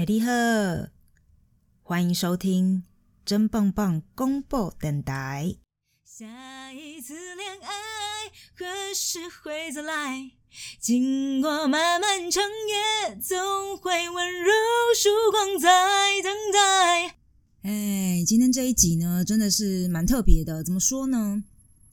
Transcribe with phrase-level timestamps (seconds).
[0.00, 0.32] 哎，你好，
[1.82, 2.84] 欢迎收听
[3.22, 5.56] 真棒棒公布电台。
[6.02, 7.68] 下一次恋爱
[8.56, 10.30] 何时会再来？
[10.80, 14.50] 经过漫漫长夜，总会温柔
[14.96, 15.68] 曙光在
[16.22, 17.16] 等待。
[17.64, 20.64] 哎，今天这一集呢，真的是蛮特别的。
[20.64, 21.44] 怎么说呢？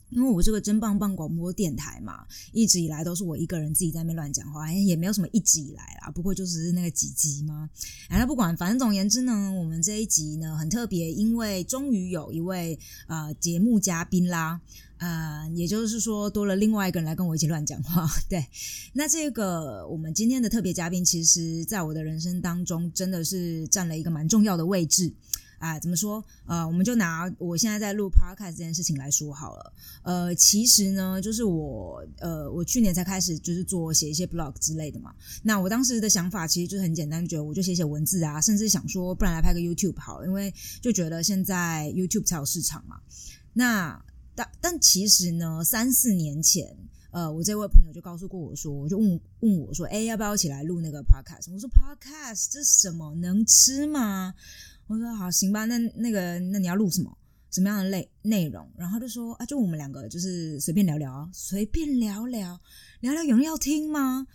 [0.09, 6.11] 因为我这个真棒棒广播电台嘛，一直以来都是我一个人自己在那边乱讲话，也没有什么一直以来啦。
[6.11, 7.69] 不过就是那个几集嘛，
[8.09, 14.61] 哎，那不管，反正总言之呢，我们这一集呢很特别，因为终于有一位呃节目嘉宾啦，
[14.97, 18.07] 呃，也就是说多了另外一个人来跟我一起乱讲话。
[18.29, 18.45] 对，
[18.93, 25.11] 那这个我们今天的特别嘉宾，其实在我的人生当中真的是占了一个蛮重要的位置。
[25.59, 26.23] 啊，怎么说？
[26.45, 29.73] 呃，我们就拿我现在在录 podcast 这件事情来说好了。
[30.03, 35.13] 呃，其实呢，就是我呃，我去年才开始就是做写一些 blog 之类的嘛。
[35.43, 42.99] 那我当时的想法其实就很简单，觉得我就写写文字啊，甚至想说，不然来拍个 YouTube 好，因为就觉得现在 YouTube 才有市场嘛。
[43.53, 43.99] 那
[44.35, 46.77] 但但其实呢，三四年前，
[47.11, 51.51] 呃，我这位朋友就告诉过我说，我就问问我说，哎，要不要一起来录那个 podcast？
[51.51, 53.15] 我说 podcast 这什么？
[53.15, 54.35] 能吃吗？
[54.87, 57.17] 我说好行吧，那那个那你要录什么
[57.51, 58.69] 什么样的内内容？
[58.77, 62.59] 然后就说啊，就我们两个就是随便聊聊，随便聊聊
[63.01, 64.25] 聊聊，有人要听吗？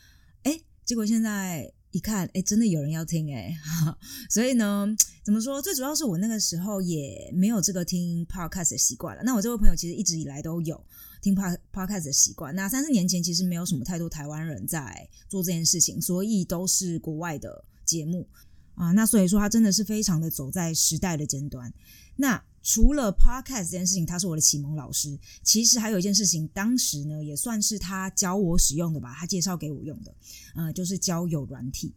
[0.43, 3.55] 哎，结果现在一看，哎，真的有人要听哎，
[4.29, 4.87] 所以呢，
[5.25, 5.61] 怎么说？
[5.63, 9.23] 最主要是我那个时候也没有这个听 podcast 的习惯了。
[9.23, 10.83] 那我这位朋友其实一直以来都有
[11.21, 12.55] 听 pod podcast 的习惯。
[12.55, 18.29] 那三四年前其实没有什么太多台湾人在做这件事情，所以都是国外的节目。
[18.75, 21.73] 啊，那所以说他真的是非常的走在时代的尖端。
[22.17, 25.19] 那除了 podcast 这件事情，他是我的启蒙老师。
[25.43, 30.15] 其实还有一件事情，当时呢也算是他教我使用的吧，他介绍给我用的，
[30.55, 31.93] 呃，就是交友软体。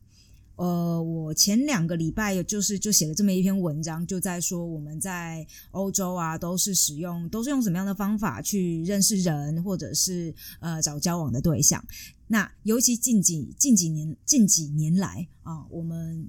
[0.55, 11.85] 呃，我前两个礼拜就是就写了这么一篇文章，就在说我们在欧洲啊，都是使用都是用什么样的方法去认识人，或者是呃找交往的对象。
[12.27, 16.27] 那尤其近几近几年近几年来啊，我们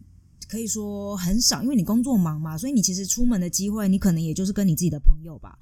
[0.48, 5.58] 可以说很少，因为你工作忙嘛，所以你其实出门的机会，你可能也就是跟你自己的朋友吧，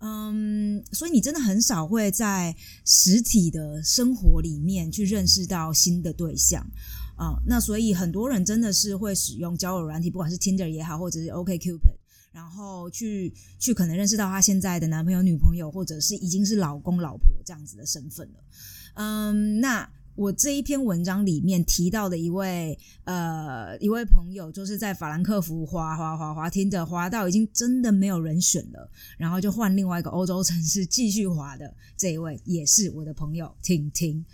[0.00, 6.60] 嗯，所以你真的很少会在实体的生活里面去认识到新的对象
[7.16, 7.40] 啊。
[7.46, 11.96] 那所以很多人真的是会使用交友软体，不管是 Tinder 也好，或者是 OKCupid，
[12.32, 18.44] 然后去去可能认识到他现在的男朋友、女朋友，或者是已经是老公、老婆这样子的身份了。
[18.94, 19.88] 嗯，那。
[20.18, 34.24] 我这一篇文章里面提到的一位呃一位朋友，就是在法兰克福滑滑滑滑听着滑到已经真的没有人选了，然后就换另外一个欧洲城市继续滑的这一位，也是我的朋友婷婷。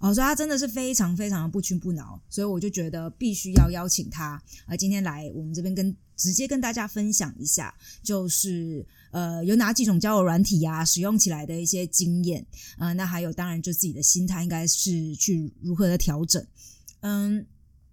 [0.00, 7.72] 哦，所以他真的是非常非常的不屈不挠，所以我就觉得必须要邀请他，呃，今天来我们这边跟直接跟大家分享一下，
[8.02, 12.46] 就是呃有哪几种交友软体呀，使用起来的一些经验，
[12.78, 16.44] 呃，那还有当然就自己的心态应该是去如何的调整，
[17.00, 17.46] 嗯，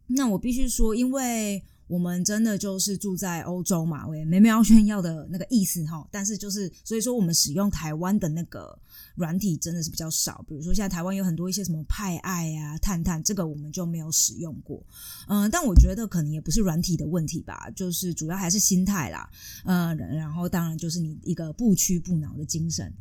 [0.08, 1.64] 那我必须说，因为。
[1.88, 6.08] 我们真的就是住在欧洲嘛，我也没有炫耀的那个意思哈。
[6.12, 8.78] 但是就是，所以说我们使用台湾的那个
[9.16, 10.44] 软体真的是比较少。
[10.48, 14.84] 比如说现在台湾有很多一些什么派爱啊、探探，这个我们就没有使用过。
[15.28, 19.30] 嗯，但我觉得可能也不是软体的问题吧，就是主要还是心态啦。
[19.66, 22.92] 嗯，然后当然就是你一个不屈不挠的精神。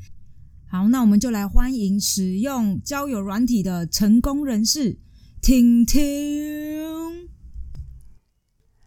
[0.67, 4.99] 好，那我们就来欢迎使用交友软体的成功人士，
[5.41, 7.24] 听听。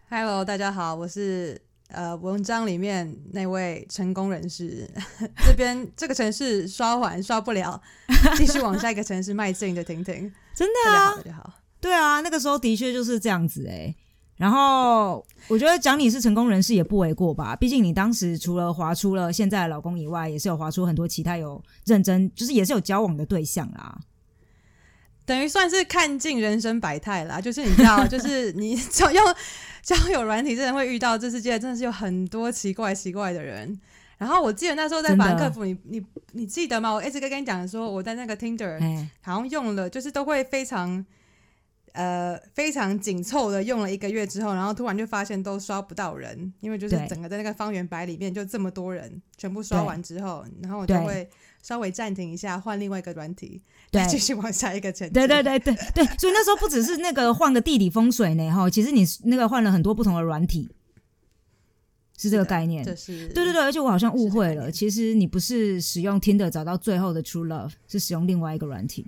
[0.09, 1.59] Hello，大家好，我是
[1.89, 4.89] 呃文章里面那位成功人士。
[5.45, 7.81] 这边这个城市刷完刷不了，
[8.37, 13.93] 继续往下一个城市迈进的婷婷，真的啊，大家好，对啊，那个时候的确就是这样子哎。
[14.37, 23.99] 然后我觉得讲你是成功人士也不为过吧，毕竟你当时除了划出了现在的老公以外，也是有划出很多其他有认真，就是也是有交往的对象啦。
[25.25, 29.35] 等于算是看尽人生百态啦，就是你知道，就是你 要用
[29.87, 33.79] 交友软体，真的会遇到这世界真的是有很多奇怪奇怪的人。
[34.17, 36.91] 然后我记得那时候在法兰克福，你你你记得吗？
[36.91, 38.77] 我一直跟跟你讲说，我在那个 Tinder
[39.21, 41.05] 好像用了，就是都会非常
[41.93, 51.29] 呃非常紧凑的用了一个月之后，然后突然就发现都刷不到人，因为就是整个在那个方圆百里面就这么多人，全部刷完之后，然后我就会。
[51.61, 53.61] 稍微暂停一下，换另外一个软体，
[53.91, 55.09] 对，继续往下一个城。
[55.11, 60.69] 对对对对对， 所以那时候不只是那个换个地理风水呢，哈，其实你那个换了很多不同的软体，
[62.17, 62.83] 是这个概念。
[62.83, 69.05] 这是对对对，而且我好像误会了，其实你不是使用 Tinder 找到最后的 True Love，是使用另外一个软体。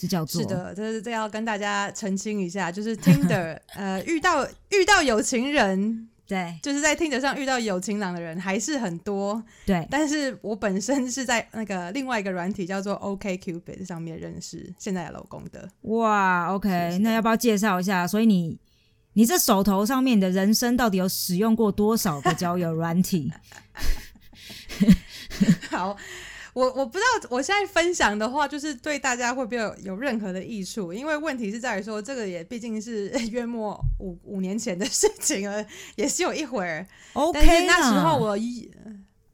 [0.00, 15.66] 是叫做是的，这是这要跟大家澄清一下，就是 Tinder 呃遇到遇到有情人，对就是在 Tinder 上遇到有情郎的人还是很多，对但是我本身是在那个另外一个软体叫做 OK Cupid 上面认识现在的老公的。
[15.82, 18.06] 哇，OK，是是那要不要介绍一下？
[18.06, 18.58] 所以你
[19.14, 23.30] 你这手头上面的人生到底有使用过多少个交友软体？
[25.70, 25.96] 好，
[26.58, 30.92] 我我不知道我现在分享的话，就是对大家会不会有有任何的益处？
[30.92, 35.64] 因为问题是在于说，这个也毕竟是 约莫五五年前的事情了，
[35.94, 36.84] 也是有一会儿。
[37.12, 38.68] OK，但是那时候我一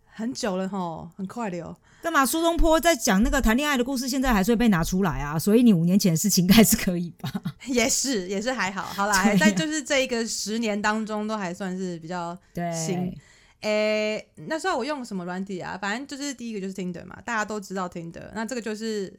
[0.04, 1.74] 很久了哈，很快的哦。
[2.02, 2.26] 干嘛？
[2.26, 7.32] 苏东坡在讲那个谈恋爱的故事，现在还是会被拿出来啊，所以你五年前的事情应该是可以吧？
[7.66, 12.70] 也是也是还好，好啦，在就是这一个十年当中，都还算是比较对，
[13.64, 15.78] 行诶、那时候我用什么软体啊？
[15.80, 18.30] 反正就是第一个就是 Tinder 嘛，大家都知道 Tinder。
[18.34, 19.12] 那这个就是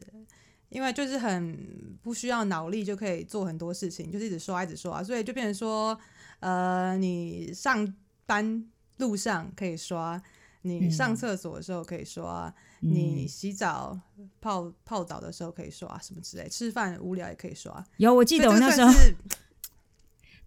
[0.70, 5.98] 因为就是很不需要脑力就可以做很多事情，就是一直刷一直刷，所以就变成说，
[6.40, 7.92] 呃，你上
[8.26, 8.66] 班
[8.98, 10.22] 路上可以刷，
[10.62, 14.00] 你嗯上厕所的时候可以刷，嗯你洗澡
[14.42, 17.84] 泡泡澡的时候可以刷，什么之类，吃饭无聊也可以刷。
[17.98, 18.92] 有，我记得我那时候，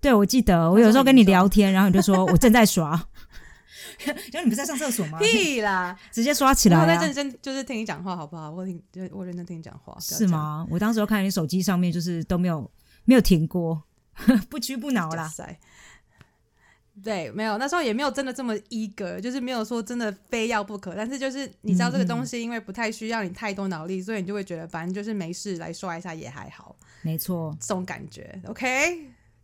[0.01, 3.09] 对我记得我有时候跟你聊天，然后你就说我正在刷，
[4.31, 5.19] 就你不是在上厕所吗？
[5.19, 5.99] 屁啦！
[6.12, 7.14] 直接刷起来啊我在认！
[7.14, 8.50] 真就是听你讲话，好不好？
[8.50, 10.67] 我听，就我认真听你讲话，是吗？
[10.70, 12.70] 我当时候看你手机上面就是都没有
[13.05, 13.82] 没有停过，
[14.50, 15.31] 不屈不挠啦。
[17.05, 20.96] 对，没有，那时候也没有真的这么 eager，就是没有说真的非要不可。
[20.96, 28.43] 但是就是你知道这个东西，因为不太需要你太多脑力，所以你就会觉得反正就是没事来刷一下也还好，没错，这种感觉。
[28.46, 29.00] OK，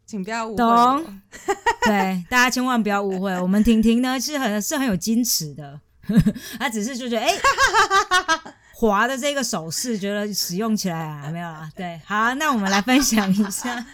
[0.06, 1.20] 请不要误会懂。
[1.86, 5.80] 对，大家千万不要误会，我们婷婷呢是很是很有矜持的，
[6.58, 7.32] 她只是就觉得哎。
[8.76, 11.70] 滑的这个手势，觉得使用起来啊，没有啦。
[11.76, 13.86] 对，好，那我们来分享一下。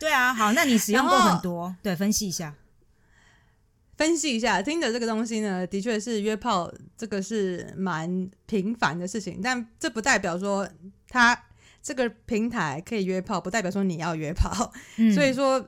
[0.00, 2.54] 对啊，好，那你使用过很多，对，分析一下。
[3.98, 10.66] 分析一下，听着这个东西呢，的确是约炮，这个是蛮频繁的事情，但这不代表说
[11.06, 11.38] 它
[11.86, 14.72] 这个平台可以约炮，不代表说你要约炮。
[14.98, 15.64] 嗯，所以说，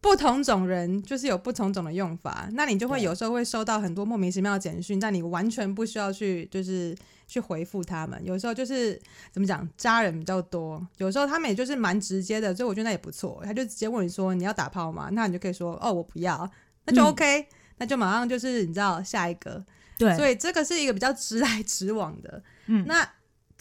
[0.00, 6.92] 不同种人就是有不同种的用法，那你就会有时候会收到很多莫名其妙的简讯，但你完全不需要去就是
[7.28, 8.20] 去回复他们。
[8.24, 13.40] 有时候就是怎么讲，渣人比较多，有时候他们也就是蛮直接的，所以我觉得那也不错。
[13.44, 15.08] 他就直接问你说你要打炮吗？
[15.12, 16.50] 那你就可以说哦我不要，
[16.86, 17.46] 那就嗯 OK，、
[17.78, 19.64] 那就马上就是你知道下一个。
[19.96, 22.42] 对，所以这个是一个比较直来直往的。
[22.66, 23.08] 嗯那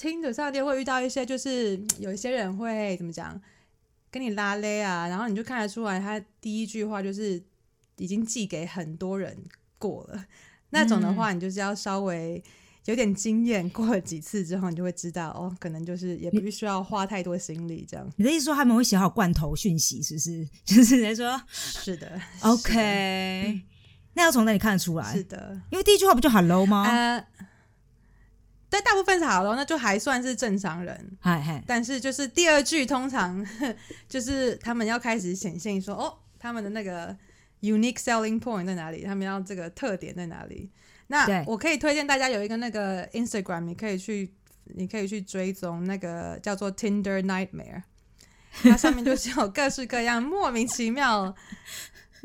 [0.04, 3.40] 听着上天会遇到一些，就是嗯有一些人会怎么讲，
[4.12, 7.42] 跟你拉勒啊，然后你就看得出来，他第一句话就是
[7.96, 9.46] 已经寄给很多人
[9.78, 10.26] 过了。
[10.72, 12.44] 那种的话，你就是要稍微
[12.84, 18.06] 有点经验，过了几次之后，你就会知道哦，可能就是也不需要花太多心力这样。
[18.18, 20.46] 你的意思说他们会写好罐头讯息，是不 是？
[20.66, 23.62] 就是直接说是的 OK，
[24.16, 25.24] 那要从哪里看得出来是？
[25.24, 26.84] 的，因为第一句话不就 Hello 吗？
[26.86, 27.26] 呃，
[28.74, 31.18] 对，大部分是好了，那就还算是正常人。
[31.20, 33.46] 嗨嗨，但是就是第二句通常
[34.10, 37.16] 就是他们要开始显现说哦，他们的那个
[37.62, 39.04] unique selling point 在哪里？
[39.04, 40.72] 他们要这个特点在哪里？
[41.06, 44.34] 那我可以推荐大家有一个那个 Instagram，你可以去
[44.64, 47.84] 你可以去追踪那个叫做 Tinder Nightmare，
[48.64, 51.36] 它上面就是有各式各样莫名其妙。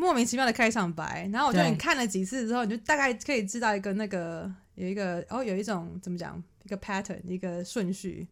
[0.01, 8.27] 莫名其妙的开场白，然后我觉得你看了几次之后，你就大概可以知道一个那个有一个哦，有一种怎么讲，一个 pattern，一个顺序，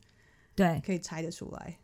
[0.54, 1.76] 对，可以猜得出来。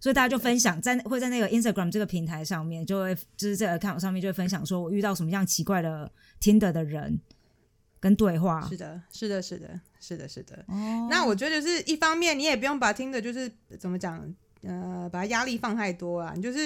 [0.00, 6.10] 所以大家就分享在会在那个 Instagram 这个平台上面，就会就是这个 account 上面就会分享说我遇到什么样奇怪的
[6.40, 7.20] Tinder 的人
[7.98, 8.64] 跟对话。
[8.68, 10.64] 是的，是的，是的，是的，是的。
[10.68, 16.32] 哦，那我觉得就是一方面，你也不用把听的，就是怎么讲，呃，把压力放太多啊。
[16.36, 16.58] 你就是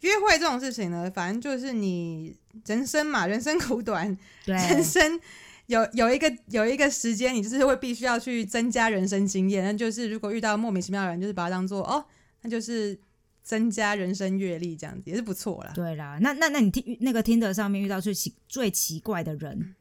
[0.00, 4.16] 约会这种事情呢，反正就是你人生嘛，人生苦短，
[4.46, 5.20] 对人生
[5.66, 9.64] 有有一个有一个时间，你就是会必须要去增加人生经验。
[9.64, 12.04] 那就是如果遇到莫名其妙的人，就是把它当做哦，
[12.42, 12.98] 那就是
[13.42, 15.72] 增加人生阅历，这样子也是不错啦。
[15.74, 19.74] 对啦，那那那你听那个 Tinder 上面遇到最奇最奇怪的人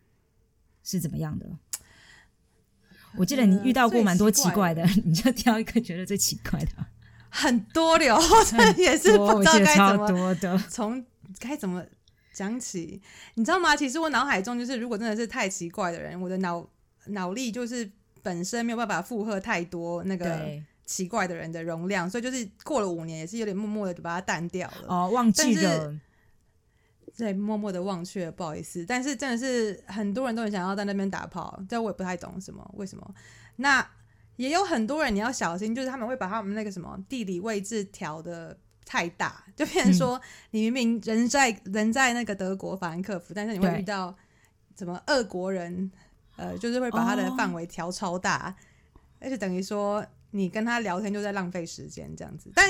[0.84, 1.46] 是怎么样的？
[3.18, 6.90] 我记得你遇到过蛮多奇怪的，你就挑一个觉得最奇怪的啊。
[7.30, 9.76] 很多了，我 真的也是不知道该
[10.08, 10.36] 怎么。
[10.70, 11.06] 从
[11.40, 11.82] 该怎么
[12.36, 13.02] 讲起，
[13.36, 13.74] 你知道吗？
[13.76, 16.68] 其实我脑海中就是，如果真的是太奇怪的人，我的脑
[17.08, 17.90] 脑力就是
[18.22, 20.46] 本身没有办法负荷太多那个，
[20.86, 24.88] 奇怪的人的容量，所以就是过了五年，也是有点默默的就把它淡掉了。
[24.88, 25.98] 哦，忘记了。
[27.18, 28.86] 对，默默的忘却，不好意思。
[28.86, 33.16] 但是真的是很多人都很想要在那边打炮，但我也不太懂什么为什么。
[33.56, 33.90] 那
[34.36, 44.16] 也有很多人你要小心，就是他们会把他们那个什么地理位置调的太大，就变成说你明明人在人在那个德国法兰克福，但是你会遇到
[44.78, 45.92] 什么俄国人，
[46.36, 48.56] 呃，就是会把他的哦范围调超大，
[49.20, 52.70] 而且等于说你跟他聊天就在浪费时间这样子，但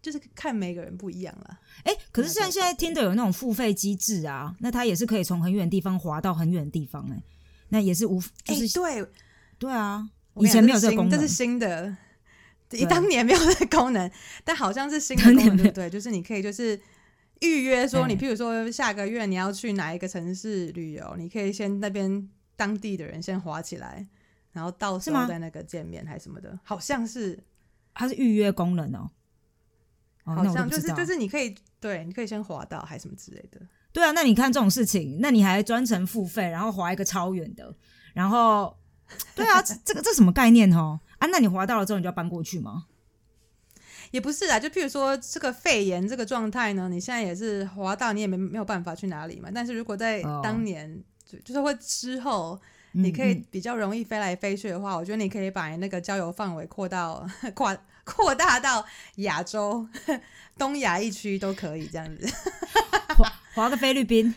[0.00, 1.58] 就是看每个人不一样了。
[1.82, 7.20] 哎、可是像现在听的有那种付费机制啊，那他也是可以从很远的地方滑到很远的地方、哎，
[7.70, 9.06] 那也是无，就哎、是、对，
[9.58, 11.96] 对啊，以前没有这个功能，这是新的，对
[12.88, 14.10] 当年没有这个功能，
[14.44, 15.88] 但好像是新的当功能，对不对？
[15.90, 16.80] 就是你可以就是
[17.40, 24.06] 预约说，哎你譬如说下个月你要去哪一个城市旅游，你可以先那边当地的人先划起来，
[24.52, 27.38] 然后到时候在那个见面还是什么的，好像是，
[27.94, 29.10] 它是预约功能哦。
[30.24, 33.60] 哦，好像就是就是你可以对，你可以先划到还是什么之类的。
[33.92, 37.72] 对啊，那你看这种事情，那你还专程付费，然后划一个超远的，
[38.12, 38.76] 然后，
[39.34, 40.98] 对啊，这这个这什么概念哦？
[41.18, 42.86] 啊，那你滑到了之后，你就要搬过去吗？
[44.12, 49.48] 也不是啊，就譬如说这个肺炎这个状态呢，你现在也是滑到，你也没没有办法去哪里嘛。
[49.54, 50.40] 但是如果在哦。
[50.42, 52.58] 当年，就就是会之后，
[52.92, 53.44] 嗯你可以嗯。
[53.50, 59.86] 比较容易飞来飞去的话，我觉得你可以把那个交友范围扩到扩扩大到亚洲、
[60.56, 62.26] 东亚一区都可以这样子，
[63.18, 64.32] 滑滑个菲律宾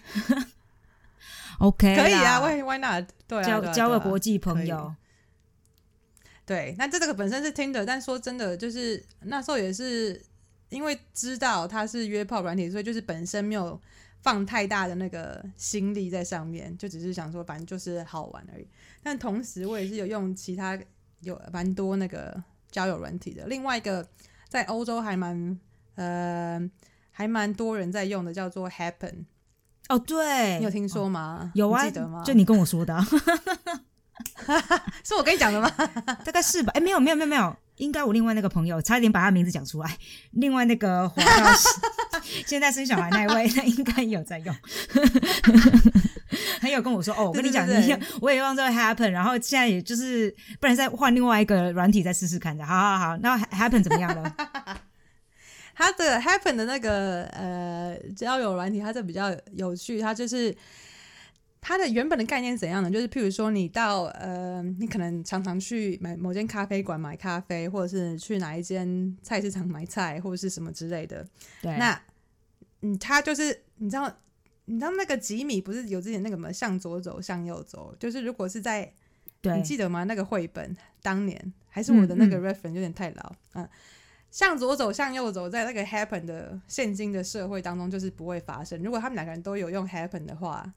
[1.60, 3.06] ，OK， 可以啊，Why Why not？
[3.28, 4.96] 对啊，交交个国际朋友，
[6.50, 10.20] 对，那这这个本身是听的，但说真的，就是那时候也是
[10.70, 13.80] 因为知道它是约炮软体，所以就是本身没有
[14.24, 18.68] 放太大的那个心力在上面，就只是想说反正就是好玩而已。
[19.04, 20.76] 但同时我也是有用其他
[21.20, 24.04] 有蛮多那个交友软体的，另外一个
[24.48, 25.60] 在欧洲还蛮
[25.94, 26.60] 呃
[27.12, 29.26] 还蛮多人在用的，叫做 Happen，
[29.90, 31.52] 哦，对，你有听说吗？
[31.54, 32.24] 有记得吗？
[32.26, 33.06] 就你跟我说的啊、
[35.04, 35.70] 是我跟你讲的吗？
[36.26, 36.72] 大概是吧？
[36.76, 39.98] 哎，没有没有没有没有，应该我另外那个朋友差一点把他名字讲出来，
[40.32, 41.52] 另外那个滑到
[42.46, 44.56] 现在生小孩那一位，他应该有在用。
[46.62, 52.66] 他有跟我说哦，我跟你讲，对对对你我也用这个 Happen，然后现在也就是不然再换另外一个软体再试试看的。
[52.66, 54.36] 好好好，那 Happen 怎么样了？
[55.74, 60.54] 它的 Happen 的那个呃交友软体，它这比较有趣，它就是
[61.62, 62.90] 它的原本的概念是怎样呢？
[62.90, 71.26] 就是譬如说你到呃，你可能常常去买某间咖啡馆买咖啡，或者是去哪一间菜市场买菜，或者是什么之类的。
[71.62, 72.02] 对，那
[72.82, 74.12] 嗯，它就是你知道。
[74.72, 78.94] 你知道那个吉米不是有之前那个什么向左走向右走，就是如果是在
[79.42, 80.04] 你记得吗？
[80.04, 83.68] 那个绘本当年还是我的那个嗯 reference 有点太老嗯
[84.30, 88.80] 向左走，向右走，在那个 happen 的现今的社会当中，就是不会发生。
[88.84, 90.72] 如果他们两个人都有用 happen 的话，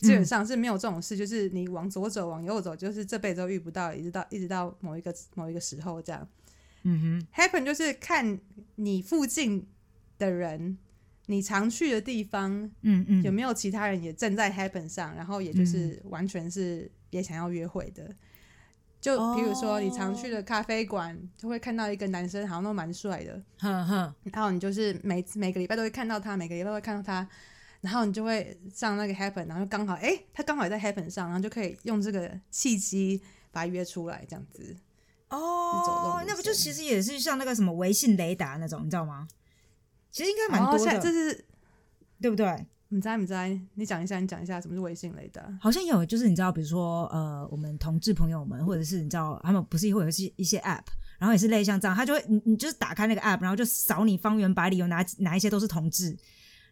[0.00, 6.26] 基本上是没有这种事，就是你往左走，往右走，就是这辈子都遇不到，一直到一直到某一个某一个时候这样。
[6.82, 7.26] 嗯哼。
[7.34, 8.40] Happen 就是看
[8.76, 9.66] 你附近
[10.18, 10.78] 的人，
[11.26, 18.14] 你常去的地方，嗯嗯，有没有其他人也正在 happen 上，然后也就是完全是也想要约会的。
[19.00, 27.26] 就比如说你常去的咖啡馆，就会看到一个男生好像都蛮帅的，哼哼，然后你就是每每个礼拜都会看到他，每个礼拜都会看到他，
[27.80, 33.20] 然后你就会上那个 happen，然后刚好哎、他刚好也在 happen 上，然后就可以用这个契机
[33.50, 34.76] 把他约出来，这样子。
[35.28, 39.28] 哦那不就其实也是像那个什么微信雷达那种，你知道吗？
[40.10, 41.44] 其实应该蛮哦，多的，这是
[42.20, 42.66] 对不对？
[42.88, 43.32] 你知你知
[43.74, 45.40] 你讲一下，你讲一下什么是微信雷达？
[45.60, 50.82] 好像有，就是你知道，比如说呃，我们同志朋友们，或者是你知道，他们不是会有一些一些 app，
[51.20, 56.16] 然后也是类似像这样，他就会你你就是打开那个 app，然后就扫你方圆百里有哪哪一些都是同志，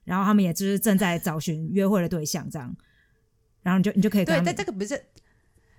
[0.08, 2.74] 然后他们也就是正在找寻约会的对象这样，
[3.62, 5.04] 然后你就你就可以跟对，但这个不是，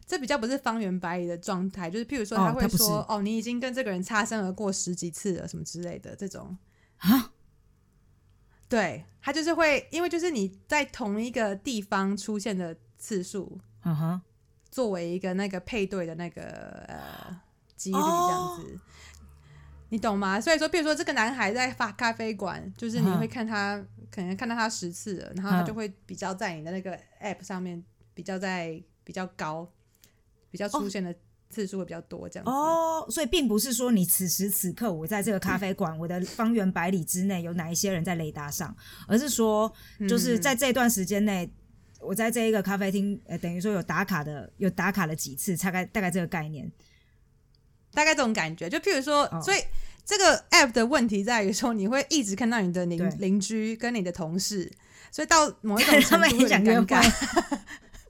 [0.05, 6.55] 这比较不是方圆百里的状态，就是譬如说哦他会说，哦你已经跟这个人擦身而过十几次了，什么之类的这种。
[6.97, 7.31] 啊，
[8.67, 14.21] 对他就是会，因为就是你在同一个地方出现的次数，嗯哼，
[14.69, 16.43] 作为一个那个配对的那个
[16.87, 17.41] 呃
[17.75, 18.79] 几率这哦样子。
[19.91, 20.39] 你懂吗？
[20.39, 29.71] 所以说，譬如说这个男孩在发咖啡馆，就是你嗯会看他，可能看到他十次了，然后他嗯就会比较在你的那个 app 上面比较在比较高，
[30.49, 31.13] 比较出现的
[31.49, 32.51] 次数会比较多，这样子。
[32.51, 38.75] 哦，所以并不是说你此时此刻我在这个咖啡馆，我的方圆百里之内有哪一些人在雷达上，
[39.07, 39.71] 而是说
[40.07, 41.49] 就是嗯在这段时间内，
[41.99, 46.71] 我在这一个咖啡厅，呃，等于说有打卡的，有打卡了几次，大概大概这个概念。
[47.91, 48.69] 大概这种感觉。
[48.69, 49.59] 就譬如说，哦所以
[50.09, 52.97] 这个 app 的问题在于说，你会一直看到你的对。
[52.97, 54.67] 邻邻居跟你的同事，
[55.11, 57.13] 所以到某一种 他程度会们也想约会很尴尬。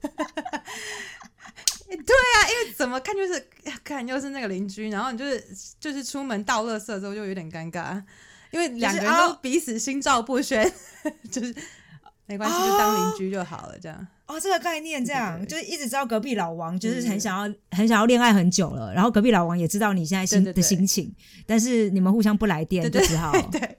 [1.90, 3.46] 对啊，啊，因为怎么看就是
[3.84, 5.46] 看又是那个邻居，然后你就是
[5.78, 8.02] 就是出门倒垃圾之后就有点尴尬，
[8.50, 10.72] 因为两个人都彼此心照不宣，
[11.30, 11.54] 就是
[12.30, 14.06] 没关系，就当邻居就好了，这样。
[14.26, 21.12] 哦，这个概念这样，就是一直知道隔壁老王就是很想要很想要恋爱很久了，然后隔壁老王也知道你现在心的心情，
[21.44, 23.78] 但是你们互相不来电，就只好对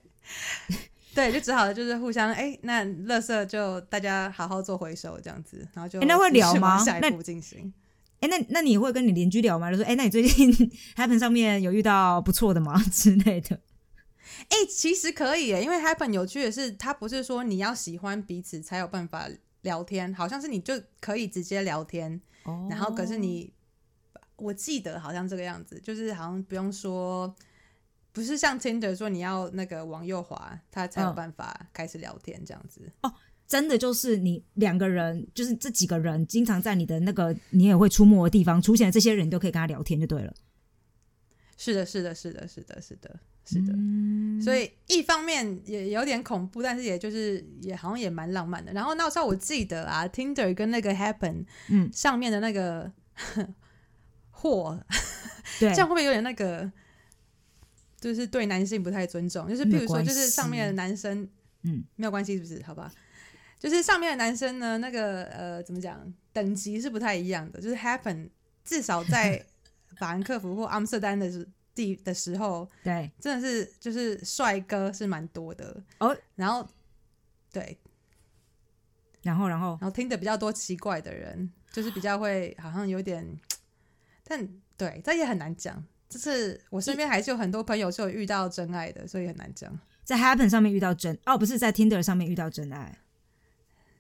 [1.15, 6.77] 对，就只好就是互相哎，那垃圾就大家好好做回收这样子，然后就那会聊吗？
[6.83, 7.73] 下一步进行。
[8.19, 9.71] 哎，那那你会跟你邻居聊吗？
[9.71, 10.51] 就说哎，那你最近
[10.97, 13.57] Happen 上面有遇到不错的吗 之类的？
[14.49, 19.29] 哎，其实可以诶，因为 Happen 有趣的是，它不是说你要喜欢彼此才有办法。
[19.61, 22.19] 聊天好像是你就可以直接聊天，
[22.67, 23.53] 然后可是你，
[24.35, 27.31] 我记得好像这个样子，就是好像不用说，
[28.11, 32.91] 不是像 Tinder 说你要那个往右滑，他才有办法开始聊天这样子。
[33.03, 33.13] 哦，
[33.47, 40.33] 真的就是你两个人，就是这几个人经常在你的那个你也会出没的地方出现的这些人，都可以跟他聊天就对了。
[41.55, 43.19] 是的，是的，是的，是的，是的。
[43.51, 43.73] 是的，
[44.41, 48.71] 所以一方面也有点恐怖，但是也就是也好像也蛮浪漫的。
[48.71, 52.89] 然后那时候我记得啊，Tinder 跟那个 Happen，嗯，上面的那个
[54.31, 54.81] 货，
[55.59, 56.71] 对， 这样会不会有点那个，
[57.99, 59.49] 就是对男性不太尊重？
[59.49, 61.27] 就是譬如说，就是上面的男生，
[61.63, 62.63] 嗯，没有关系，是不是？
[62.63, 62.89] 好吧，
[63.59, 67.59] 就是上面的男生呢，那个呃，怎么讲，等级是不太一样的。
[67.59, 68.29] 就是 Happen
[68.63, 69.45] 至少在
[69.97, 71.45] 法兰克福或阿姆斯特丹的是。
[71.73, 76.15] 地的时候，对，真的是就是帅哥是蛮多的哦。
[76.35, 76.67] 然后，
[77.51, 77.77] 对，
[79.21, 83.25] 然后，然后，然后听的比较多奇怪的人，就是比较会好像有点，
[84.23, 84.47] 但
[84.77, 85.83] 对，这也很难讲。
[86.09, 89.79] 就是我身边还是有很多朋友是有遇到真爱的，所以很难讲。
[90.03, 92.97] 在 Happen 上面遇到真哦，不是在 Tinder 上面遇到真爱，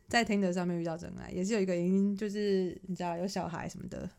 [0.09, 4.09] 在 Tinder 上面遇到真爱，也是有一个原因，就是你知道有小孩什么的。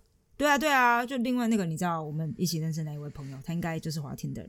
[0.42, 4.44] 对啊，对啊，就另外那个，你知道我们一起认识那一位朋友，他应该就是华天的，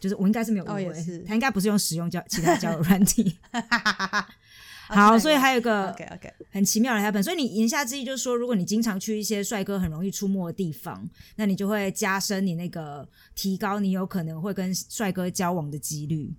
[0.00, 0.92] 就是我应该是没有误会，
[1.24, 3.36] 他应该不是用使用交其他交友软体。
[4.90, 16.34] 好，所以还有一个 OK OK 很奇妙的 happen，所以你言下之意就是说，如果你经常去一些帅哥很容易出没的地方，那你就会加深你那个提高你有可能会跟帅哥交往的几率。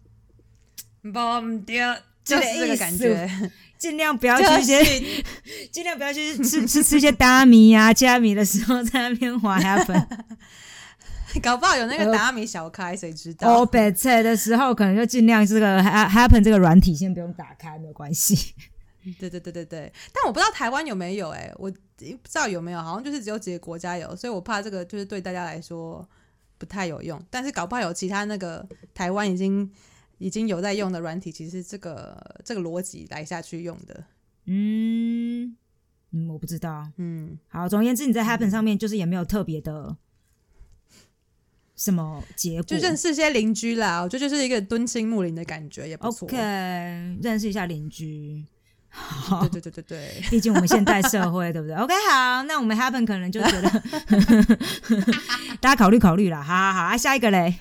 [2.24, 3.30] 就是这个感觉，
[3.78, 4.84] 尽量不要去一些，
[5.72, 10.08] 尽量不要去吃吃吃一些大米呀、加米的时候在那边滑下粉，
[11.42, 13.62] 搞不好有那个大米小开，谁知道？
[13.62, 18.54] 哦，白菜的时候可能就尽量这个 happen 这个软体先不用打开，没有关系。
[19.18, 26.08] 对对对对对，但我不知道台湾有没有哎，我不知道有没有，好像就是只有几个国家有，所以我怕这个就是对大家来说
[26.58, 27.20] 不太有用。
[27.30, 29.72] 但是搞不好有其他那个台湾已经。
[30.20, 34.04] 已经有在用的软体，其实这个这个逻辑来下去用的，
[34.46, 35.56] 嗯
[36.12, 39.96] 嗯，我不知道，嗯，好，总而言之，你在 Happen 上面就是也没有特别的
[41.76, 46.28] 什么结果，就认识一些邻居啦，我觉得就是一个敦亲睦邻的感觉，也不错。
[46.28, 46.36] OK，
[47.22, 48.44] 认识一下邻居，
[48.90, 51.76] 好，对对对对对， 毕竟我们现代社会，对不对？
[51.80, 53.70] OK，好，那我们 Happen 可能就觉得
[55.62, 57.60] 大家考虑考虑啦，好好好，啊，下一个嘞。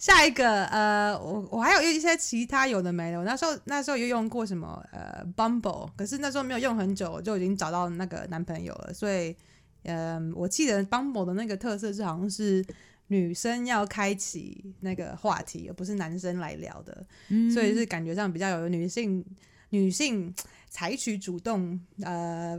[0.00, 3.18] 下一个，呃，我我还有一些其他有的没的。
[3.18, 8.94] 我那时候那时候有用过什么，呃，Bumble，可是那时候没有用很久，就已经找到那个男朋友了。
[8.94, 9.36] 所以，
[9.82, 12.64] 嗯，我记得 Bumble 的那个特色是好像是
[13.08, 17.06] 女生要开启那个话题，而不是男生来聊的。
[17.52, 19.22] 所以是感觉上比较有女性
[19.68, 20.34] 女性
[20.70, 22.58] 采取主动，呃，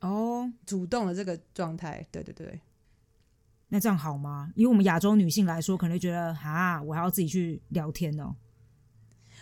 [0.00, 2.06] 哦，主动的这个状态。
[2.10, 2.58] 对对对。
[3.74, 4.52] 那这样好吗？
[4.54, 8.32] 以我们亚洲女性来说，可能觉得啊，我还要自己去聊天哦。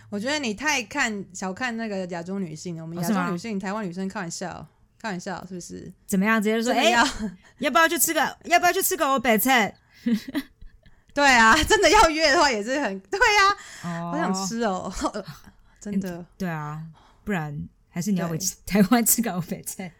[0.08, 2.82] 我觉得你太看小看那个亚洲女性了。
[2.82, 4.66] 我们亚洲女性、台湾女生开玩笑，
[4.98, 5.92] 开玩笑是不是？
[6.06, 6.42] 怎么样？
[6.42, 6.88] 直接说，哎，
[7.60, 8.38] 要不要去吃个？
[8.44, 9.74] 要不要去吃个欧北菜？
[11.12, 13.54] 对啊，真的要约的话也是很对呀。
[13.82, 14.90] 好想吃哦，
[15.78, 16.24] 真的。
[16.38, 16.82] 对啊，
[17.22, 19.92] 不然还是你要回台湾吃个欧北菜。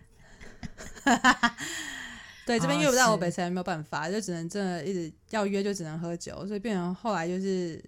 [2.45, 7.83] 对，这边约不到我北才没有办法，就只能真的一直要约，就只能喝酒，所以变成后来就是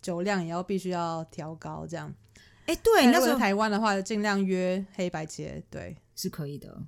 [0.00, 2.14] 酒量也要必须要调高这样。
[2.66, 6.82] 哎，对，那时候台湾的话，尽量约黑白切，对，是可以的。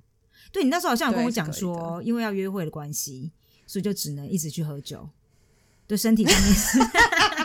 [0.51, 3.31] 对你那时候好像有跟我讲说，因为要约会的关系，
[3.65, 5.09] 所以就只能一直去喝酒，
[5.85, 6.79] 对身体上面是。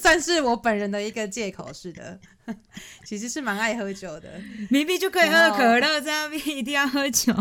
[0.00, 2.18] 这 算是我本人的一个借口，是的，
[3.04, 7.34] 其实是蛮爱喝酒的，明明就可以喝可乐，在那边一定要喝酒，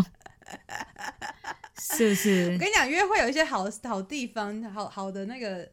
[1.79, 2.51] 是不是？
[2.53, 5.69] 我跟你讲，约会有一些好好地方，好好的那个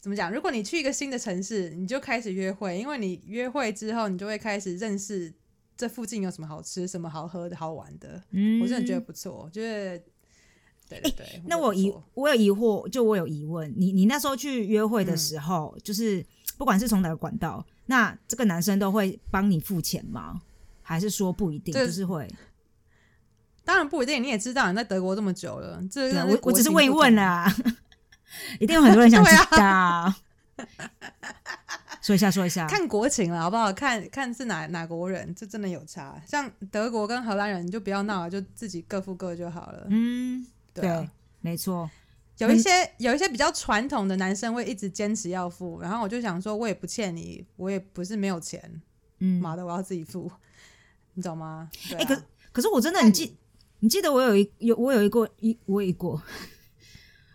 [0.00, 0.32] 怎么讲？
[0.32, 5.32] 如果你去一个新的城市，你就开始约会，因为你约会之后，你就会开始认识
[5.76, 9.44] 这附近有什么好吃、什么好喝的、好玩的，嗯，我真的觉得不错。
[9.44, 9.62] 我觉
[10.88, 11.42] 得，对对对。
[11.46, 16.24] 那我疑，我有疑惑，就我有疑问，你你那时候去约会的时候，就是
[16.56, 20.40] 不管是从哪个管道，那这个男生都会帮你付钱吗？
[20.82, 22.28] 还是说不一定，就是会？
[23.64, 27.54] 当然不一定，你也知道，你在德国这么久了，这我我只是问问啊，
[28.58, 30.14] 一定有很多人想知道。
[32.00, 33.70] 说一下，说一下，看国情了，好不好？
[33.70, 36.18] 看看是哪哪国人，这真的有差。
[36.26, 39.86] 像德国跟荷兰人，你就不要闹了，就自己各付各就好了。
[39.90, 40.46] 嗯，
[40.82, 41.08] 对，
[41.40, 41.88] 没错。
[42.38, 48.80] 有一些有一些比较传统的男生会一直坚持要付，然后我就想说，我也不欠你，我也不是没有钱，
[49.18, 50.30] 嗯，妈的，我要自己付，
[51.14, 51.68] 你懂吗？
[51.98, 53.36] 哎，可可是我真的，你记
[53.80, 56.20] 你记得我有一有我有一个一我有一个。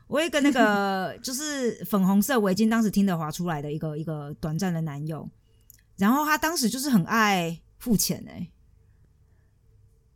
[0.06, 5.28] 我一个那个 就是粉红色围巾，当时听德华出来的一个一个短暂的男友，
[5.98, 8.48] 然后他当时就是很爱付钱哎，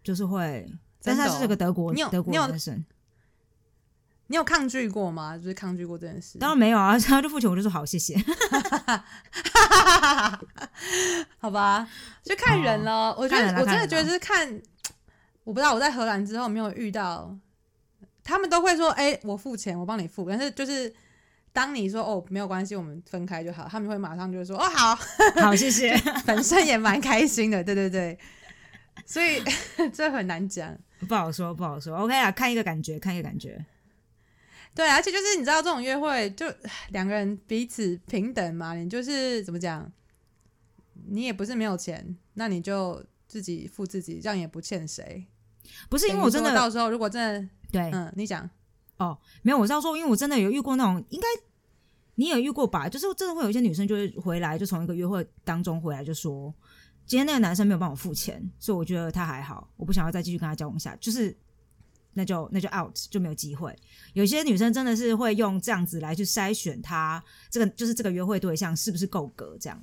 [0.04, 0.70] 就是会，
[1.02, 2.86] 但是他是这个德国德国男生，
[4.28, 5.38] 你有抗拒过吗？
[5.38, 6.38] 就是抗拒过这件事？
[6.38, 8.16] 当然没有啊， 然后就付钱，我就说好，谢谢，
[11.40, 11.88] 好吧，
[12.24, 13.16] 就看人了。
[13.18, 14.62] 我觉得我真的觉得是看，
[15.44, 17.36] 我不知道我在荷兰之后没有遇到。
[18.24, 20.94] 他们都会说：“哎，我付钱，我帮你付。”但是就是
[21.54, 24.94] 当你说“哦，没有关系，我们分开就好”，他们会马上就说：“哦，好
[25.40, 25.98] 好，谢谢。
[26.28, 28.20] ”本身也蛮开心的，对对对。
[29.06, 29.42] 所以
[29.94, 31.96] 这很难讲，不好说，不好说。
[31.96, 33.66] OK 啊，看一个感觉，看一个感觉。
[34.78, 36.46] 对，而且就是你知道，这种约会就
[36.90, 38.76] 两个人彼此平等嘛。
[38.76, 39.92] 你就是怎么讲，
[41.08, 45.26] 你也不是没有钱，那你就自己付自己，这样也不欠谁。
[45.90, 47.50] 不是因为我真的到时候如果真的。
[47.72, 48.48] 对，嗯，你讲
[48.98, 51.28] 哦，没有，我是要说，因为我真的有遇过那种，应该
[52.16, 52.88] 你有遇过吧？
[52.88, 56.54] 就是真的会有一些女生，就是回来就从一个约会当中回来，就说
[57.08, 61.36] 今天那个男生没有帮我付钱，所以我觉得他还好，我不想要再继续跟他交往下，就是
[62.18, 63.74] 那就那就 out 就没有机会。
[64.14, 69.82] 有些女生真的是会用这样子来去筛选他这个，就是这个约会对象是不是够格，这样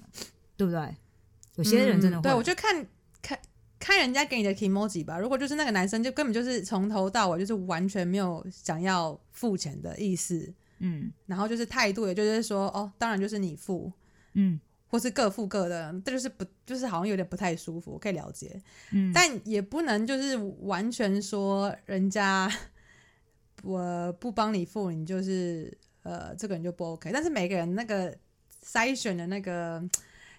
[0.56, 0.94] 对不对？
[1.54, 2.86] 有些人真的会，对我就看
[3.22, 3.38] 看。
[3.76, 13.92] 看人家给你的 emoji 吧，如果就是那个男生，就根本就是从头到尾就是完全没有想要付钱的意思，嗯，然后就是态度，也就是说，哦，当然就是你付，
[14.32, 14.58] 嗯，
[14.94, 22.48] 或是各付各的，这就是不，就是好像有点不太舒服，我可以了解，嗯，但也不能就是完全说人家
[23.64, 28.16] 我不帮你付，你就是呃这个人就不 OK，但是每个人那个
[28.64, 29.82] 筛选的那个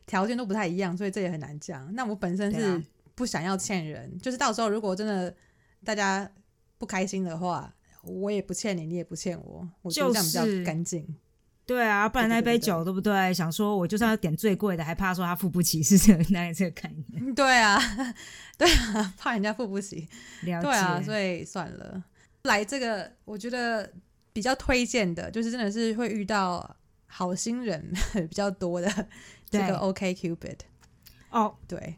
[0.05, 1.93] 条件都不太一样，所以这也很难讲。
[1.93, 2.81] 那我本身是。
[3.17, 5.33] 不想要欠人，就是到时候如果真的
[5.85, 6.29] 大家
[6.77, 11.15] 不开心的话，我也不欠你，你也不欠我，我觉得这样比较干净。
[11.65, 13.33] 对啊，不然那杯酒对不对？
[13.33, 17.33] 想说我就算要点最贵的，还怕说他付不起， 是这那这个概念。
[17.33, 17.79] 对啊，
[18.57, 20.07] 对啊，怕人家付不起。
[20.43, 20.67] 了解。
[20.67, 22.03] 对啊，所以算了。
[22.43, 23.91] 来这个，我觉得
[24.31, 26.75] 比较推荐的，就是真的是会遇到
[27.07, 29.07] 好心人 比较多的
[29.49, 30.57] 这个 OK Cupid。
[31.31, 31.95] 哦，对。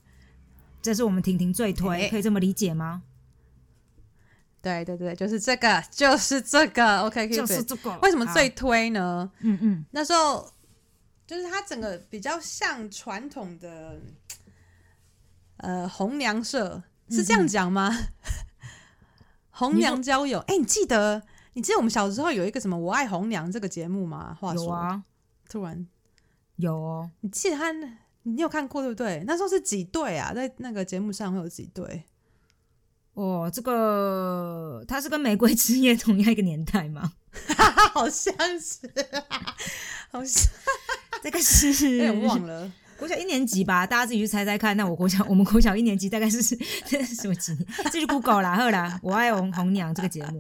[0.82, 3.04] 这是我们婷婷最推，可以这么理解吗？
[4.62, 7.98] 对对对，就是这个，就是这个，OK，就是这个。
[8.00, 9.32] 为什么最推呢？
[9.40, 10.52] 嗯嗯，那时候
[11.26, 14.00] 就是它整个比较像传统的
[15.58, 17.92] 呃红娘社，是这样讲吗？
[19.52, 24.36] 红娘交友，哎，你记得你记得我们小时候有一个什么“我爱红娘”这个节目吗？
[24.40, 25.04] 话说啊，
[25.50, 25.88] 突然
[26.58, 27.72] 有哦，你记得他？
[28.24, 29.24] 你有看过对不对？
[29.26, 30.34] 那时候是几对啊？
[30.34, 32.04] 在那个节目上会有几对？
[33.18, 37.14] 哦，这个他是跟《玫瑰之夜》同样一个年代吗？
[37.92, 38.88] 好像是，
[40.12, 40.52] 好像
[41.24, 42.72] 这个是有点忘了。
[43.00, 44.78] 国小一年级吧，大家自己去猜猜看。
[44.78, 46.56] 那我国小，我们国小一年级大概是是
[47.16, 47.58] 什么级？
[47.92, 50.40] 这是 Google 啦，好啦，我爱红红娘这个节目，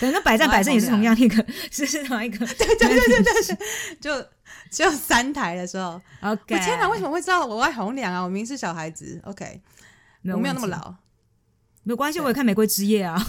[0.00, 3.56] 等那百战百胜也是同样一个，是是同一个， 对对对对对，
[4.00, 4.28] 就
[4.72, 6.00] 只有三台的时候。
[6.22, 8.22] OK，我天哪，为什么会知道我爱红娘啊？
[8.22, 9.20] 我明明是小孩子。
[9.24, 9.60] OK，
[10.24, 10.94] 我没有那么老，
[11.82, 13.20] 没有关系，我也看《玫瑰之夜》啊。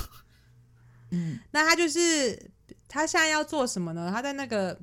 [1.12, 2.51] 嗯，那他就是
[2.88, 4.12] 他现在要做什么呢？
[4.13, 4.79] 他在那个。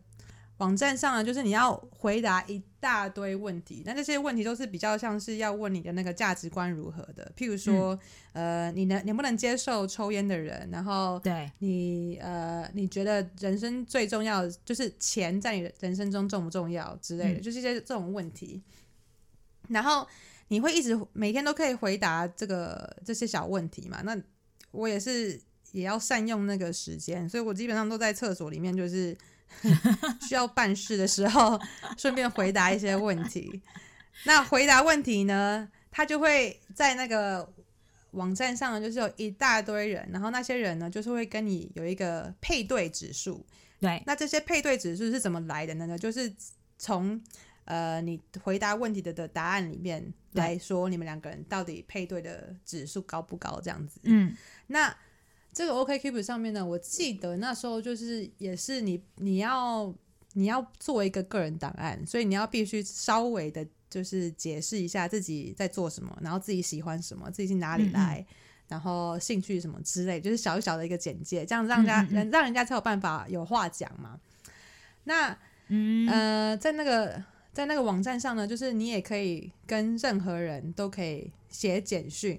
[0.58, 7.30] 网站上呢，就是你要回答一大堆问题，那这些问题都是比较像是要问你的那个价值观如何的。
[7.36, 7.98] 譬如说，
[8.32, 10.66] 呃，你能能不能接受抽烟的人？
[10.72, 18.62] 然后，对你呃，你觉得人生最重要就是钱在你人生中重不重要之类的，就是一些这种问题。
[19.68, 20.08] 然后
[20.48, 24.00] 你会一直每天都可以回答这个这些小问题嘛？
[24.02, 24.16] 那
[24.70, 25.40] 我也是
[25.72, 29.16] 也要善用那个时间，所以我基本上都在厕所里面，就是。
[30.26, 31.58] 需要办事的时候，
[31.96, 33.62] 顺便回答一些问题。
[34.24, 35.66] 那回答问题呢？
[35.90, 37.48] 他就会在那个
[38.10, 43.46] 网站上，就是有一大堆人，然后那些人呢，就是会跟你有一个配对指数。
[43.80, 45.96] 对，那这些配对指数是怎么来的呢？
[45.96, 46.30] 就是
[46.76, 47.18] 从
[47.66, 53.60] 呃你回答问题的的答案里面来说，你们两个人到底配对的指数高不高？
[53.60, 54.00] 这样子。
[54.02, 54.34] 嗯，
[54.68, 54.92] 那
[55.52, 59.94] 这个 OKCupid 上面呢，我记得那时候就是也是你你要
[60.34, 68.24] 你要做一个个人档案，所以你要必须稍微的，就是解释一下自己在做什么，然后自己喜欢什么，自己是哪里来，
[68.68, 74.20] 然后兴趣什么之类，就是小小的一个简介，这样让人家人让人家才有办法有话讲嘛。
[75.04, 75.36] 那
[75.68, 77.24] 嗯呃，在那个
[77.56, 82.38] 在那个网站上呢，就是你也可以跟任何人都可以写简讯。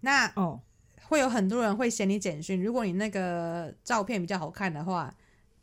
[0.00, 0.60] 那哦，
[1.04, 5.14] 会有很多人会写你简讯，如果你那个照片比较好看的话，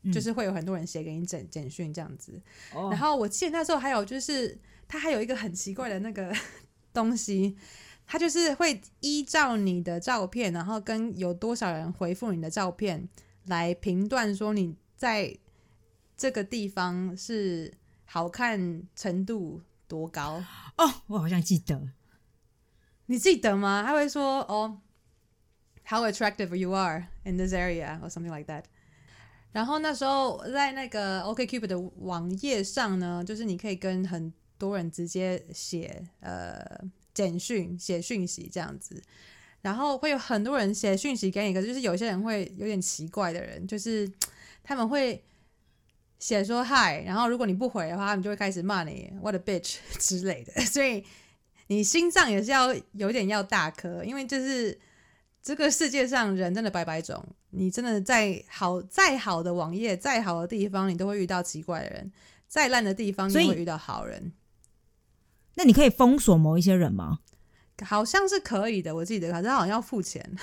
[0.04, 2.42] 嗯就是会有很多人写给你简简讯这样子。
[2.74, 6.34] 哦然后我记得那时候还有就是，它还有一个很奇怪的那个
[6.94, 7.58] 东西，
[8.08, 13.10] 它就是会依照你的照片，然后跟有多少人回复你的照片
[13.48, 15.38] 来评断说你在
[16.16, 17.74] 这个地方是
[18.06, 20.44] 好看程度多高。
[20.78, 21.90] 哦，我好像记得，
[23.08, 23.84] 你记得吗？
[23.86, 24.82] 他会说哦
[25.88, 28.64] ，How attractive you are in this area or something like that。
[29.52, 36.60] 然后那时候在那个 OKCupid 的网页上呢，就是你可以跟很多人直接写呃
[37.14, 39.02] 简讯、写讯息这样子。
[39.62, 44.12] 然后会有很多人写讯息给你，可是就是有些人会有点奇怪的人，就是
[44.62, 45.24] 他们会
[46.20, 50.54] 写说嗨，然后如果你不回的话，他们就会开始骂你 what a bitch 之类的。
[50.66, 51.04] 所以
[51.68, 54.80] 你心脏也是要有点要大颗，因为就是
[55.42, 62.12] 这个世界上人真的百百种，你真的在好再好的网页、再好的地方，你都会遇到奇怪的人；
[62.48, 64.32] 再烂的地方，你所以也会遇到好人。
[65.56, 67.20] 那你可以封锁某一些人吗？
[67.84, 70.36] 好像是可以的，我记得，可是好像要付钱。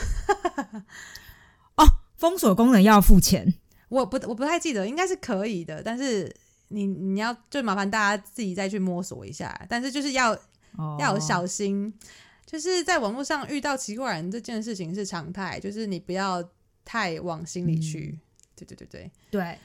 [1.76, 1.84] 哦，
[2.16, 3.54] 封锁功能要付钱。
[3.92, 6.34] 我不我不太记得，应该是可以的，但是
[6.68, 10.32] 你你要就麻烦大家自己再去摸索一下，但是就是要
[10.78, 11.92] 哦，要有小心，
[12.46, 16.42] 就是在网络上遇到奇怪人这件事情是常态，就是你不要
[16.86, 18.18] 太往心里去。
[18.56, 19.58] 对对对对，对，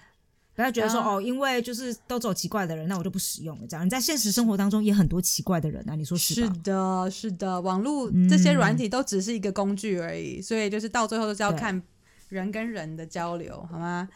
[0.55, 3.67] 不要觉得说哦，因为就是都走奇怪的人，那我就不使用了。
[3.67, 6.49] 这样你在现实生活当中也很多奇怪的人啊，你说是是？
[6.63, 11.81] 的，是的，网络嗯这些软体都只是一个工具而已，所以就是到最后都是要看
[12.29, 14.09] 人跟人的交流，好吗？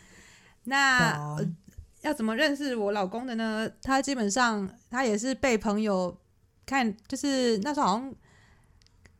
[0.63, 1.55] 那、呃
[2.01, 3.69] 要怎么认识我老公的呢？
[3.79, 6.17] 他基本上他也是被朋友
[6.65, 8.15] 看，就是那时候好像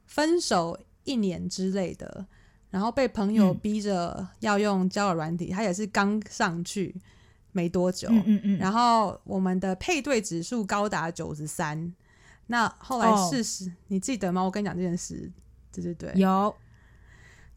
[0.08, 2.26] 分手一年之类的，
[2.72, 7.00] 然后被朋友嗯逼着要用交友软体，他也是刚上去
[7.52, 11.94] 没多久，嗯嗯嗯，然后我们的配对指数高达九十三。
[12.48, 14.42] 那后来哦事实、你记得吗？
[14.42, 15.32] 我跟你讲这件事，
[15.72, 16.12] 对对对。
[16.16, 16.56] 有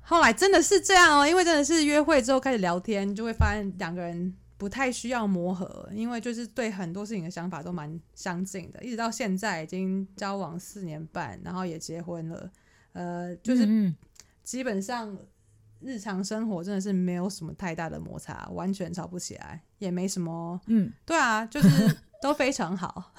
[0.05, 8.85] 后来真的是这样哦，因为真的是约会之后开始聊天，就会发现两个人不太需要磨合，因为就是对很多事情的想法都蛮相近的。
[8.85, 12.51] 一直到现在已经交往四年半，然后也结婚了，
[12.93, 13.93] 呃，就是
[14.43, 15.17] 基本上
[15.81, 23.12] 日常生活真的是没有什么太大的摩擦，完全吵不起来，也没什么嗯，对啊，就是都非常好。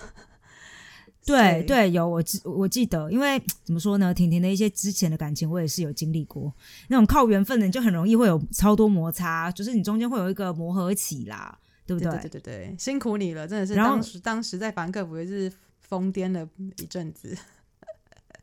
[1.25, 6.53] 对，对，有我记我记得，因为怎么说呢，婷婷的一些之前的感情，我也是有经历过。
[6.87, 11.57] 那种靠缘分的，你就很容易会有超多摩擦，就是你中间会有一个磨合期啦，
[11.87, 17.35] 对不对对对对对，辛苦你了，真的是然后当时当时在凡客服也是疯癫了一阵子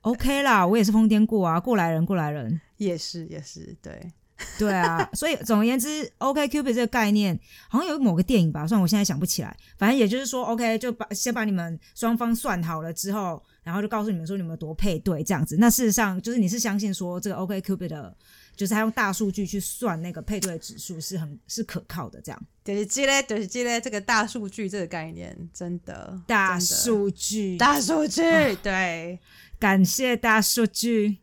[0.00, 2.60] ，OK 啦，我也是疯癫过啊，过来人，过来人。
[2.78, 4.10] 也是也是，对，
[4.58, 9.56] 对啊，所以总而言之，OK Cupid 这个概念好像有某个电影吧，算我现在想不起来。
[9.78, 15.56] 反正也就是说，OK 就把先把你们双方算好了之后，然后就告诉你们说你们有多配对这样子。
[15.58, 18.16] 那事实上就是你是相信说这个 OK Cupid 的，
[18.54, 28.22] 就是他用大数据去算那个配对指数是很是可靠的，这样就是积累，就是积累这个大数据这个概念，真的大数据，大数据，
[28.62, 29.18] 对
[29.58, 31.21] 感谢大数据。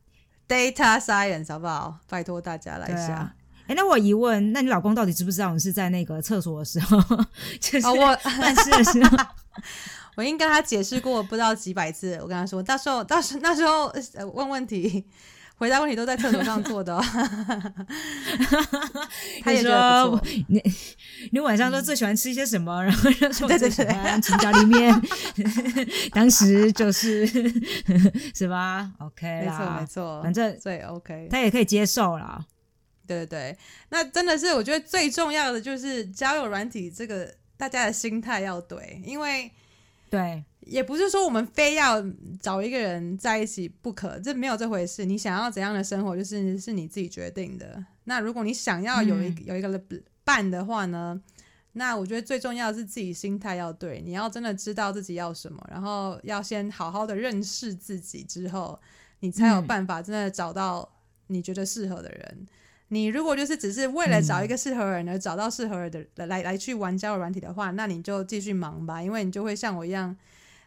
[0.49, 1.97] ，data science 好不好？
[2.09, 3.33] 拜托大家来一下。
[3.67, 6.99] 哎，那我疑问，那你老公到底知不知道你是在那个厕所的时候，
[7.62, 9.17] 就是哦，我办事的时候？
[10.17, 13.85] 我已经跟他解释过不知道几百次，我跟他说，到时候到时那时候
[14.15, 15.05] 呃问问题。
[15.60, 17.04] 回答问题都在厕所上做的、哦，
[19.43, 20.26] 他也觉得不错。
[20.48, 20.63] 你
[21.34, 22.82] 你晚上都最喜欢吃一些什么？
[22.88, 25.02] 然后就说我最喜欢青椒里面，
[26.13, 27.28] 当时就是
[28.34, 32.45] 是吧？OK 没错没啦，错，反正对 OK，他也可以接受啦。
[33.06, 33.58] 对对对，
[33.89, 39.52] 那真的是我觉得最重要的就是交友软体这个大家的心态要对，因为
[40.10, 42.03] 对，也不是说我们非要
[42.39, 45.03] 找一个人在一起不可，这没有这回事。
[45.03, 47.84] 你想要怎样的生活，就是是你自己决定的。
[48.03, 49.82] 那如果你想要有一、嗯有一个
[50.23, 51.19] 伴的话呢，
[51.73, 58.79] 那我觉得最重要的是自己心态要对，你要真的知道自己要什么，然后要先好好的认识自己之后，
[59.21, 60.88] 你才有嗯办法真的找到
[61.27, 62.47] 你觉得适合的人。
[62.91, 70.15] 你如果就是只是为了找一个适合的人而找到适合的人来来去玩交友软体的话，那你就继续忙吧，因为你就会像我一样，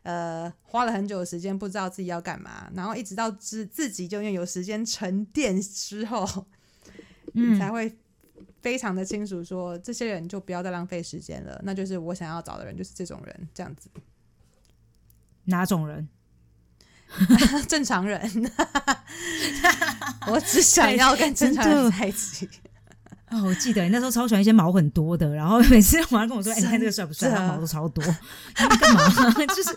[0.02, 6.46] 呃，花了很久的时间不知道自己要干嘛，然后一直到自自己就因为有时间沉淀之后，
[7.34, 7.96] 嗯你才会
[8.60, 13.88] 非常的清楚说这些人就不要再浪费时间了，那就是我想要找的人就是这种人，这样子
[15.44, 16.08] 哪种人？
[17.68, 18.20] 正常人，
[20.28, 22.48] 我只想要跟正常人在一起。
[23.32, 27.30] 哦，我记得你那时候超喜欢一些毛很多的，然后每次晚上跟我说：“哎、你看这个帅不帅？
[27.30, 28.04] 他毛都超多。
[28.58, 29.08] ”你干嘛？
[29.46, 29.76] 就是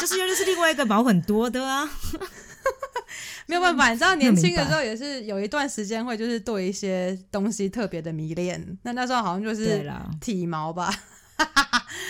[0.00, 1.88] 就是又是另外一个毛很多的啊。
[3.46, 10.94] 没有办法，你知道年轻的时候也是有一段时间会就是对一些东西特别的迷恋，那那时候好像就是体毛吧，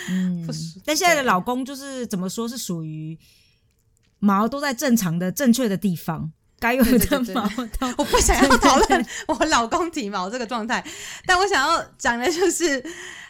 [0.09, 0.47] 嗯
[0.85, 3.17] 但现在的老公就是怎么说是属于
[4.19, 6.31] 毛都在正常的、正确的地方，
[6.63, 7.45] 该有的毛
[7.77, 10.81] 都 我不想要讨论我老公体毛这个状态，
[11.25, 12.81] 但我想要讲的就是，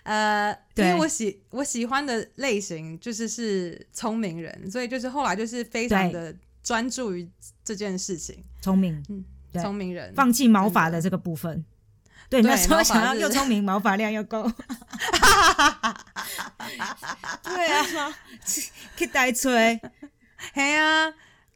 [0.04, 7.28] 呃，因对为我喜我喜欢的类型就是是聪明人，所以就是后来就是非常的专注于
[7.66, 9.26] 这件事情，聪明，嗯
[9.60, 11.66] 聪明人放弃毛发的这个部分。
[12.30, 12.94] 对，对那时候毛发是。
[12.94, 14.44] 想要又聪明，毛发量又够。
[17.44, 18.16] 对啊，
[18.96, 19.82] 可以 呆吹。
[20.54, 21.14] 嘿呀、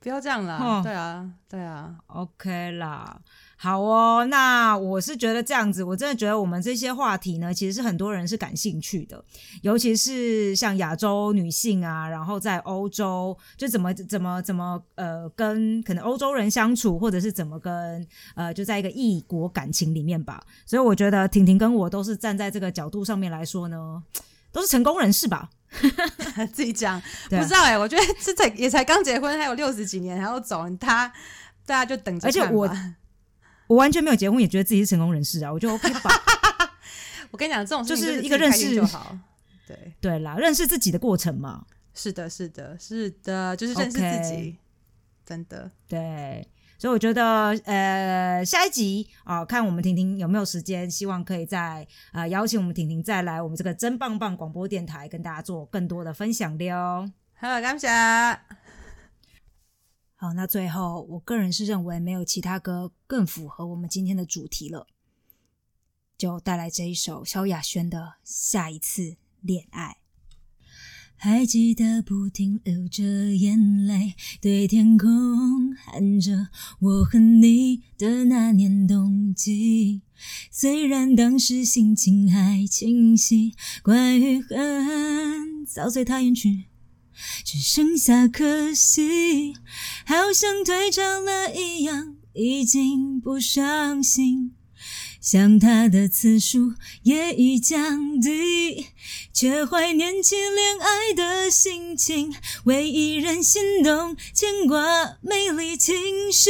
[0.08, 3.20] 不要这样啦，哦对啊，对啊，OK 啦，
[3.58, 4.26] 好哦。
[4.28, 9.22] 那我是觉得这样子，我真的觉得我们这些话题呢，其实是很多人是感兴趣的，
[9.63, 20.41] 尤其是像亚洲女性啊，然后在欧洲就怎么怎么怎么呃跟可能欧洲人相处，或者是怎么跟呃就在一个异国感情里面吧。
[20.65, 24.02] 所以我觉得婷婷跟我都是站在这个角度上面来说呢，
[24.54, 25.50] 都是成功人士吧。
[26.53, 31.12] 自己讲， 不知道哎、我觉得这才也才刚结婚，还有六十几年还要走，他
[31.65, 32.69] 大家就等着而且我
[33.67, 36.12] 我完全没有结婚，也觉得自己是成功人士啊，我就 OK 吧。
[37.32, 39.17] 我跟你讲，这种就是是一个认识就好。
[39.67, 41.65] 对，对啦，认识自己的过程嘛。
[41.93, 44.58] 是的，是的，是的，就是认识自己
[45.25, 45.69] 真的。
[45.88, 57.11] 对，所以我觉得呃，下一集啊、看我们婷婷有没有时间，希望可以再啊、呃邀请我们婷婷再来我们这个真棒棒广播电台，跟大家做更多的分享的哦。
[57.33, 57.87] 好，感谢。
[60.15, 64.87] 好，那最后我个人是认为没有其他歌更符合我们今天的主题了，
[66.17, 69.97] 就带来这一首萧亚轩的《下一次恋爱》。
[71.19, 73.03] 还记得不停流着
[73.36, 76.49] 眼泪，对天空喊着
[76.80, 80.01] “我和你”的那年冬季。
[80.51, 83.53] 虽然当时心情还清晰，
[83.84, 86.65] 关于恨早随他远去，
[87.43, 89.53] 只剩下可惜。
[90.06, 94.53] 好像退潮了一样，已经不伤心。
[95.19, 98.88] 想他的次数也已降低，
[99.34, 102.34] 却怀念起恋爱的心情，
[102.65, 106.49] 为一人心动，牵挂美丽情绪。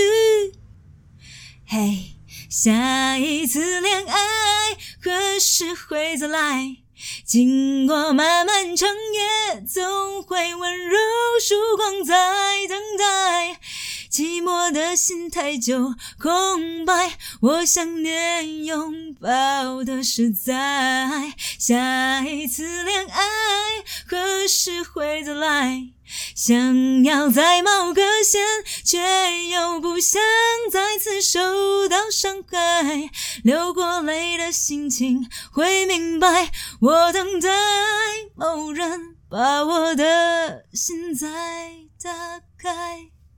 [1.65, 2.15] 嘿，
[2.49, 6.77] 下一次恋爱何时会再来？
[7.25, 10.97] 经过漫漫长夜，总会温柔
[11.41, 13.59] 曙光在等待。
[14.09, 21.33] 寂寞的心太久空白，我想念拥抱的实在。
[21.59, 23.21] 下一次恋爱
[24.07, 25.89] 何时会再来？
[26.33, 28.41] 想要再冒个险，
[28.85, 30.21] 却又不想
[30.71, 33.09] 再次受到伤害。
[33.43, 37.49] 流过泪的心情会明白，我等待
[38.35, 41.27] 某人把我的心再
[42.01, 43.09] 打开。